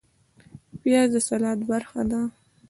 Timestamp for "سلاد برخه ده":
1.27-2.21